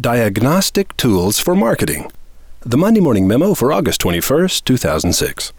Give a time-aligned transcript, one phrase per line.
[0.00, 2.10] Diagnostic Tools for Marketing.
[2.62, 5.52] The Monday Morning Memo for August 21st, 2006.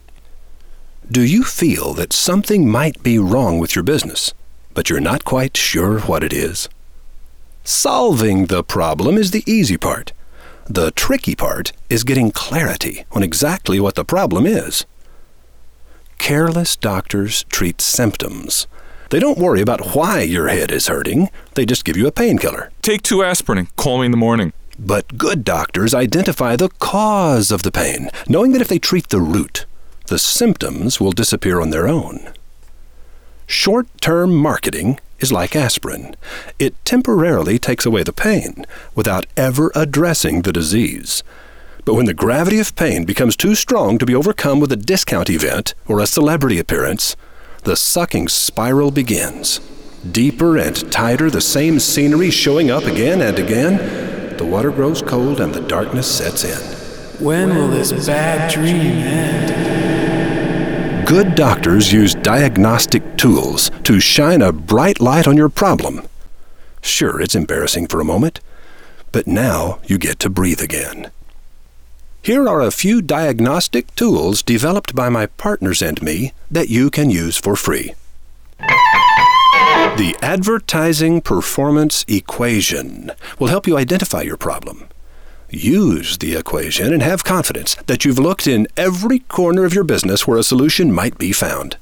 [1.09, 4.33] Do you feel that something might be wrong with your business,
[4.74, 6.67] but you're not quite sure what it is?
[7.63, 10.11] Solving the problem is the easy part.
[10.65, 14.86] The tricky part is getting clarity on exactly what the problem is.
[16.17, 18.67] Careless doctors treat symptoms.
[19.09, 22.71] They don't worry about why your head is hurting, they just give you a painkiller.
[22.81, 24.51] Take two aspirin and call me in the morning.
[24.79, 29.21] But good doctors identify the cause of the pain, knowing that if they treat the
[29.21, 29.66] root,
[30.07, 32.31] the symptoms will disappear on their own.
[33.47, 36.16] Short term marketing is like aspirin.
[36.59, 41.23] It temporarily takes away the pain without ever addressing the disease.
[41.85, 45.30] But when the gravity of pain becomes too strong to be overcome with a discount
[45.30, 47.16] event or a celebrity appearance,
[47.65, 49.59] the sucking spiral begins.
[50.11, 54.38] Deeper and tighter, the same scenery showing up again and again.
[54.38, 56.59] The water grows cold and the darkness sets in.
[57.23, 59.55] When will this bad dream end?
[61.07, 66.03] Good doctors use diagnostic tools to shine a bright light on your problem.
[66.83, 68.41] Sure, it's embarrassing for a moment,
[69.11, 71.09] but now you get to breathe again.
[72.26, 77.12] Here are a few diagnostic tools developed by my partners and me that you can
[77.12, 77.94] use for free.
[78.58, 84.88] The Advertising Performance Equation will help you identify your problem.
[85.52, 90.26] Use the equation and have confidence that you've looked in every corner of your business
[90.26, 91.78] where a solution might be found.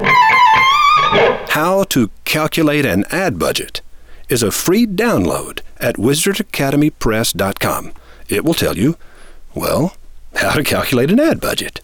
[0.00, 3.82] How to Calculate an Ad Budget
[4.28, 7.92] is a free download at wizardacademypress.com.
[8.28, 8.96] It will tell you
[9.58, 9.94] well,
[10.34, 11.80] how to calculate an ad budget.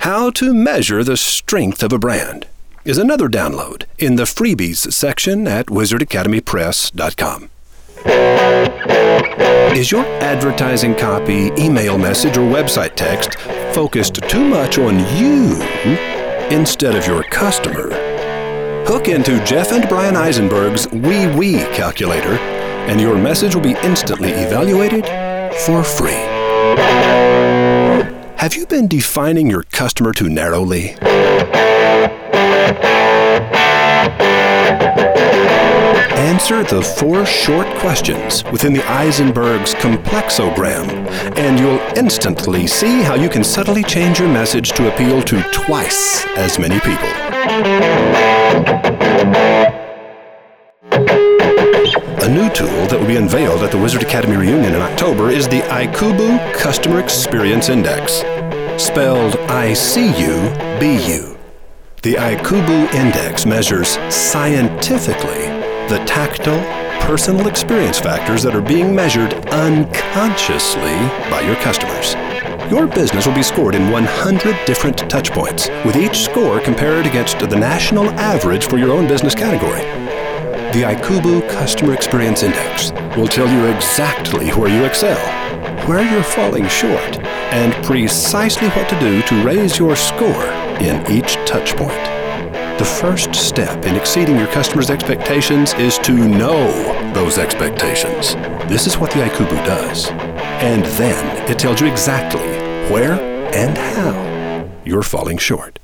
[0.00, 2.46] How to measure the strength of a brand
[2.84, 7.50] is another download in the freebies section at wizardacademypress.com.
[9.76, 13.34] Is your advertising copy, email message, or website text
[13.74, 15.60] focused too much on you
[16.50, 17.90] instead of your customer?
[18.86, 22.38] Hook into Jeff and Bryan Eisenberg's Wee Wee calculator,
[22.88, 25.04] and your message will be instantly evaluated
[25.58, 26.12] for free.
[28.36, 30.90] Have you been defining your customer too narrowly?
[36.16, 40.88] Answer the four short questions within the Eisenberg's complexogram,
[41.36, 46.24] and you'll instantly see how you can subtly change your message to appeal to twice
[46.36, 47.08] as many people.
[52.28, 55.48] A new tool that will be unveiled at the Wizard Academy reunion in October is
[55.48, 58.16] the ICUBU Customer Experience Index,
[58.76, 60.36] spelled I C U
[60.78, 61.38] B U.
[62.02, 65.46] The ICUBU Index measures scientifically
[65.88, 66.60] the tactile,
[67.00, 70.98] personal experience factors that are being measured unconsciously
[71.30, 72.12] by your customers.
[72.70, 77.56] Your business will be scored in 100 different touchpoints, with each score compared against the
[77.56, 79.80] national average for your own business category.
[80.72, 85.16] The ICUBU Customer Experience Index will tell you exactly where you excel,
[85.88, 87.16] where you're falling short,
[87.54, 90.44] and precisely what to do to raise your score
[90.78, 92.04] in each touchpoint.
[92.78, 96.70] The first step in exceeding your customers' expectations is to know
[97.14, 98.34] those expectations.
[98.70, 100.08] This is what the ICUBU does.
[100.10, 102.46] And then it tells you exactly
[102.92, 103.14] where
[103.54, 105.77] and how you're falling short.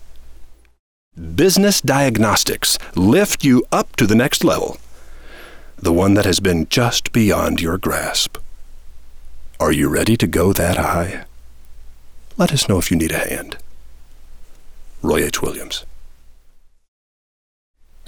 [1.14, 4.78] Business Diagnostics lift you up to the next level,
[5.76, 8.36] the one that has been just beyond your grasp.
[9.60, 11.24] Are you ready to go that high?
[12.36, 13.58] Let us know if you need a hand.
[15.02, 15.40] Roy H.
[15.40, 15.84] Williams.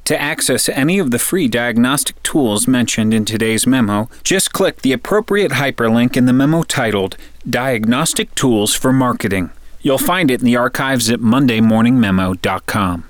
[0.06, 4.92] To access any of the free diagnostic tools mentioned in today's memo, just click the
[4.92, 7.16] appropriate hyperlink in the memo titled
[7.48, 9.50] Diagnostic Tools for Marketing.
[9.86, 13.04] You'll find it in the archives at mondaymorningmemo.com.